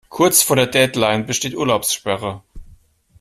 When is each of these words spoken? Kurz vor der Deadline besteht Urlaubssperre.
Kurz 0.09 0.41
vor 0.41 0.55
der 0.55 0.65
Deadline 0.65 1.25
besteht 1.27 1.53
Urlaubssperre. 1.55 2.41